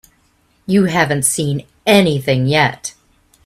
[0.65, 2.95] You haven't seen anything yet.